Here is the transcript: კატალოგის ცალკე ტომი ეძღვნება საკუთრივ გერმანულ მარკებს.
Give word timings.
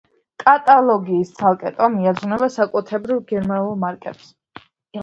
კატალოგის 0.43 1.35
ცალკე 1.41 1.73
ტომი 1.77 2.09
ეძღვნება 2.13 2.51
საკუთრივ 2.57 3.23
გერმანულ 3.35 3.81
მარკებს. 3.87 4.31